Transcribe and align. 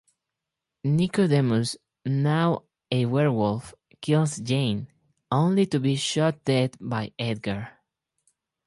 Nicodemus, 0.83 1.77
now 2.07 2.63
a 2.89 3.05
werewolf, 3.05 3.75
kills 4.01 4.37
Jane, 4.37 4.87
only 5.29 5.67
to 5.67 5.79
be 5.79 5.95
shot 5.95 6.43
dead 6.43 6.75
by 6.81 7.11
Edgar. 7.19 7.69